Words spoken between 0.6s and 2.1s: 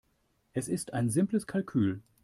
ist ein simples Kalkül.